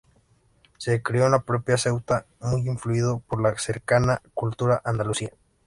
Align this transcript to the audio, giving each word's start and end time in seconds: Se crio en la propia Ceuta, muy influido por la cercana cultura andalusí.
Se 0.79 1.03
crio 1.03 1.25
en 1.27 1.31
la 1.31 1.41
propia 1.43 1.77
Ceuta, 1.77 2.25
muy 2.39 2.61
influido 2.67 3.19
por 3.27 3.39
la 3.39 3.55
cercana 3.59 4.19
cultura 4.33 4.81
andalusí. 4.83 5.29